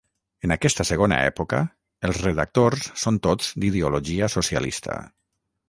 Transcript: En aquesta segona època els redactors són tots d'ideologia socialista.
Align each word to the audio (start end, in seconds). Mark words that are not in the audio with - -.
En 0.45 0.53
aquesta 0.53 0.85
segona 0.89 1.19
època 1.31 1.59
els 2.09 2.23
redactors 2.25 2.89
són 3.03 3.21
tots 3.29 3.53
d'ideologia 3.61 4.33
socialista. 4.39 5.01